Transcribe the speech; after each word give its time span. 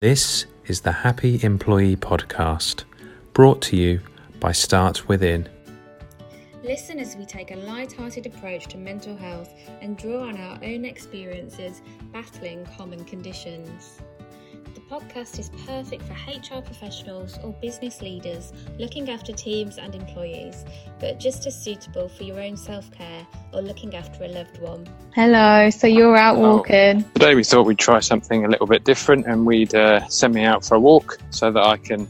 This 0.00 0.46
is 0.64 0.80
the 0.80 0.92
Happy 0.92 1.38
Employee 1.42 1.94
Podcast, 1.94 2.84
brought 3.34 3.60
to 3.60 3.76
you 3.76 4.00
by 4.40 4.50
Start 4.50 5.06
Within. 5.08 5.46
Listen 6.64 6.98
as 6.98 7.16
we 7.16 7.26
take 7.26 7.50
a 7.50 7.56
light-hearted 7.56 8.24
approach 8.24 8.66
to 8.68 8.78
mental 8.78 9.14
health 9.14 9.52
and 9.82 9.98
draw 9.98 10.22
on 10.22 10.38
our 10.38 10.58
own 10.64 10.86
experiences 10.86 11.82
battling 12.14 12.66
common 12.78 13.04
conditions. 13.04 14.00
The 14.90 14.96
podcast 14.96 15.38
is 15.38 15.50
perfect 15.68 16.02
for 16.02 16.14
HR 16.14 16.60
professionals 16.62 17.38
or 17.44 17.52
business 17.62 18.02
leaders 18.02 18.52
looking 18.76 19.08
after 19.08 19.32
teams 19.32 19.78
and 19.78 19.94
employees, 19.94 20.64
but 20.98 21.20
just 21.20 21.46
as 21.46 21.54
suitable 21.56 22.08
for 22.08 22.24
your 22.24 22.40
own 22.40 22.56
self-care 22.56 23.24
or 23.52 23.62
looking 23.62 23.94
after 23.94 24.24
a 24.24 24.28
loved 24.28 24.60
one. 24.60 24.88
Hello, 25.14 25.70
so 25.70 25.86
you're 25.86 26.16
out 26.16 26.38
Oh. 26.38 26.56
walking. 26.56 27.04
Today 27.14 27.36
we 27.36 27.44
thought 27.44 27.66
we'd 27.66 27.78
try 27.78 28.00
something 28.00 28.44
a 28.44 28.48
little 28.48 28.66
bit 28.66 28.82
different 28.82 29.26
and 29.26 29.46
we'd 29.46 29.76
uh, 29.76 30.08
send 30.08 30.34
me 30.34 30.42
out 30.42 30.64
for 30.64 30.74
a 30.74 30.80
walk 30.80 31.18
so 31.30 31.52
that 31.52 31.64
I 31.64 31.76
can 31.76 32.08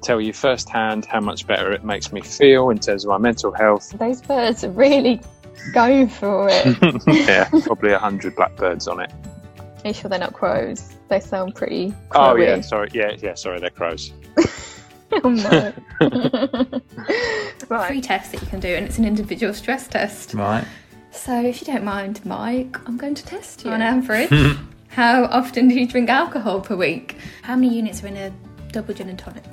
tell 0.00 0.20
you 0.20 0.32
firsthand 0.32 1.06
how 1.06 1.18
much 1.18 1.48
better 1.48 1.72
it 1.72 1.82
makes 1.82 2.12
me 2.12 2.20
feel 2.20 2.70
in 2.70 2.78
terms 2.78 3.04
of 3.04 3.08
my 3.08 3.18
mental 3.18 3.50
health. 3.50 3.90
Those 3.98 4.22
birds 4.22 4.62
are 4.62 4.70
really 4.70 5.20
going 5.72 6.08
for 6.08 6.46
it. 6.48 6.76
yeah, 7.26 7.48
probably 7.64 7.90
a 7.90 7.98
hundred 7.98 8.36
blackbirds 8.36 8.86
on 8.86 9.00
it. 9.00 9.10
Are 9.84 9.88
you 9.88 9.94
sure 9.94 10.08
they're 10.08 10.18
not 10.18 10.32
crows? 10.32 10.96
They 11.08 11.20
sound 11.20 11.54
pretty 11.54 11.94
Oh 12.12 12.36
yeah, 12.36 12.60
sorry, 12.62 12.88
yeah, 12.94 13.16
yeah, 13.20 13.34
sorry, 13.34 13.60
they're 13.60 13.70
crows. 13.70 14.12
oh 15.12 15.28
no. 15.28 15.72
right. 17.68 17.88
free 17.88 18.00
test 18.00 18.32
that 18.32 18.40
you 18.40 18.46
can 18.48 18.60
do, 18.60 18.68
and 18.68 18.86
it's 18.86 18.98
an 18.98 19.04
individual 19.04 19.52
stress 19.52 19.86
test. 19.86 20.32
Right. 20.32 20.64
So, 21.10 21.38
if 21.40 21.60
you 21.60 21.66
don't 21.66 21.84
mind, 21.84 22.24
Mike, 22.24 22.76
I'm 22.88 22.96
going 22.96 23.14
to 23.14 23.24
test 23.24 23.64
you 23.64 23.70
on 23.70 23.82
average. 23.82 24.30
How 24.88 25.24
often 25.24 25.68
do 25.68 25.74
you 25.74 25.86
drink 25.86 26.08
alcohol 26.08 26.60
per 26.60 26.76
week? 26.76 27.18
How 27.42 27.54
many 27.54 27.74
units 27.74 28.02
are 28.02 28.08
in 28.08 28.16
a 28.16 28.32
double 28.72 28.94
gin 28.94 29.08
and 29.08 29.18
tonic? 29.18 29.44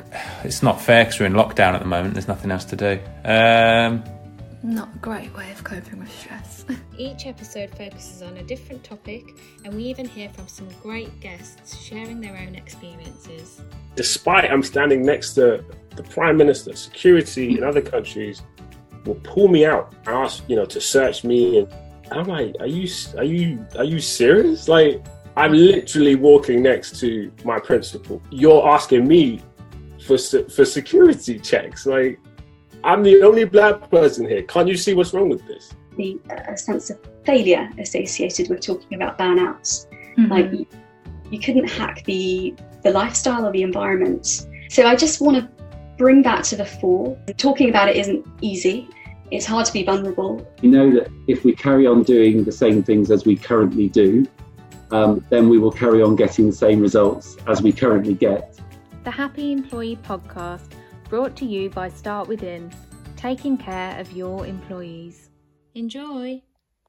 It's 0.44 0.64
not 0.64 0.82
fair 0.82 1.04
because 1.04 1.20
we're 1.20 1.26
in 1.26 1.34
lockdown 1.34 1.74
at 1.74 1.80
the 1.80 1.88
moment. 1.88 2.14
There's 2.14 2.28
nothing 2.28 2.52
else 2.52 2.66
to 2.66 2.76
do. 2.76 3.00
Um, 3.26 4.04
Not 4.64 4.94
a 4.96 4.98
great 5.00 5.36
way 5.36 5.52
of 5.52 5.64
coping 5.64 6.00
with 6.00 6.12
stress. 6.12 6.66
Each 6.98 7.26
episode 7.26 7.72
focuses 7.72 8.22
on 8.22 8.38
a 8.38 8.44
different 8.44 8.84
topic, 8.84 9.24
and 9.66 9.74
we 9.74 9.84
even 9.84 10.08
hear 10.08 10.30
from 10.30 10.48
some 10.48 10.68
great 10.84 11.20
guests 11.20 11.82
sharing 11.82 12.22
their 12.22 12.38
own 12.38 12.54
experiences. 12.56 13.62
despite 13.96 14.50
I'm 14.52 14.62
standing 14.62 15.02
next 15.04 15.34
to 15.34 15.66
the 15.96 16.04
prime 16.04 16.38
minister, 16.38 16.76
security 16.76 17.58
in 17.58 17.64
other 17.64 17.82
countries 17.82 18.44
will 19.06 19.16
pull 19.16 19.48
me 19.48 19.66
out, 19.66 19.96
and 20.06 20.16
ask 20.16 20.44
you 20.48 20.56
know 20.56 20.66
to 20.66 20.80
search 20.80 21.24
me, 21.24 21.60
and 21.60 21.68
I'm 22.12 22.26
like, 22.26 22.56
are 22.60 22.68
you 22.68 22.88
are 23.18 23.24
you 23.24 23.66
are 23.78 23.84
you 23.84 24.00
serious? 24.00 24.68
Like 24.68 25.04
I'm 25.36 25.54
literally 25.54 26.16
walking 26.16 26.62
next 26.62 27.00
to 27.00 27.32
my 27.44 27.60
principal. 27.60 28.22
You're 28.30 28.68
asking 28.68 29.08
me 29.08 29.42
for 30.06 30.18
for 30.18 30.66
security 30.66 31.40
checks. 31.40 31.88
Like 31.88 32.20
I'm 32.84 33.04
the 33.04 33.22
only 33.22 33.46
black 33.46 33.90
person 33.90 34.28
here. 34.28 34.44
Can't 34.44 34.68
you 34.68 34.78
see 34.78 34.94
what's 34.94 35.14
wrong 35.14 35.30
with 35.30 35.46
this? 35.48 35.74
the 35.98 36.20
a 36.30 36.58
sense 36.58 36.90
of 36.90 37.00
failure 37.26 37.70
associated 37.80 38.50
with 38.50 38.62
talking 38.62 38.96
about 38.96 39.18
burnouts. 39.18 39.88
Mm-hmm. 40.18 40.32
Like 40.32 40.52
you, 40.52 40.66
you 41.30 41.40
couldn't 41.40 41.70
hack 41.70 42.04
the 42.06 42.56
the 42.84 42.92
lifestyle 42.92 43.46
or 43.46 43.52
the 43.52 43.62
environment. 43.62 44.48
So 44.70 44.88
I 44.88 44.96
just 44.96 45.22
want 45.22 45.38
to 45.38 45.50
bring 45.98 46.22
that 46.24 46.44
to 46.46 46.56
the 46.56 46.66
fore. 46.66 47.18
Talking 47.38 47.70
about 47.70 47.90
it 47.90 47.96
isn't 47.98 48.26
easy. 48.42 48.90
It's 49.30 49.46
hard 49.46 49.66
to 49.66 49.74
be 49.74 49.84
vulnerable. 49.84 50.46
You 50.62 50.72
know 50.72 50.92
that 50.92 51.10
if 51.28 51.46
we 51.46 51.56
carry 51.56 51.88
on 51.88 52.04
doing 52.04 52.44
the 52.44 52.52
same 52.52 52.84
things 52.84 53.12
as 53.12 53.26
we 53.26 53.36
currently 53.36 53.88
do, 53.88 54.26
um, 54.92 55.26
then 55.30 55.48
we 55.48 55.58
will 55.58 55.72
carry 55.72 56.02
on 56.02 56.16
getting 56.16 56.48
the 56.48 56.56
same 56.56 56.82
results 56.82 57.38
as 57.48 57.62
we 57.62 57.72
currently 57.72 58.14
get. 58.14 58.60
The 59.04 59.12
Happy 59.12 59.54
Employee 59.54 59.98
Podcast, 60.04 60.74
brought 61.12 61.36
to 61.36 61.46
you 61.46 61.70
by 61.70 61.90
Start 61.90 62.30
Within, 62.30 62.72
taking 63.18 63.58
care 63.58 64.00
of 64.00 64.14
your 64.14 64.48
employees. 64.48 65.30
Enjoy! 65.76 66.42